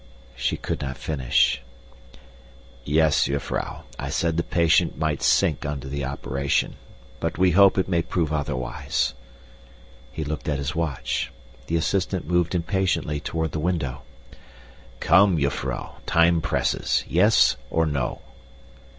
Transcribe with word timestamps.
She 0.35 0.57
could 0.57 0.81
not 0.81 0.97
finish. 0.97 1.61
"Yes, 2.83 3.25
jufvrouw, 3.27 3.83
I 3.99 4.09
said 4.09 4.35
the 4.35 4.41
patient 4.41 4.97
might 4.97 5.21
sink 5.21 5.63
under 5.63 5.87
the 5.87 6.03
operation, 6.05 6.77
but 7.19 7.37
we 7.37 7.51
hope 7.51 7.77
it 7.77 7.87
may 7.87 8.01
prove 8.01 8.33
otherwise." 8.33 9.13
He 10.11 10.23
looked 10.23 10.49
at 10.49 10.57
his 10.57 10.73
watch. 10.73 11.31
The 11.67 11.75
assistant 11.75 12.25
moved 12.25 12.55
impatiently 12.55 13.19
toward 13.19 13.51
the 13.51 13.59
window. 13.59 14.01
"Come, 14.99 15.37
jufvrouw, 15.37 15.97
time 16.07 16.41
presses. 16.41 17.03
Yes 17.07 17.55
or 17.69 17.85
no?" 17.85 18.21